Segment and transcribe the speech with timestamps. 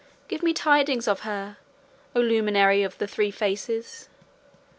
[0.27, 1.57] Give me tidings of her,
[2.15, 4.09] oh luminary of the three faces!